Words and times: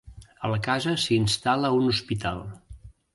A 0.47 0.49
la 0.53 0.57
casa 0.67 0.95
s'hi 1.03 1.17
instal·la 1.23 1.71
un 1.81 1.91
hospital. 1.91 2.41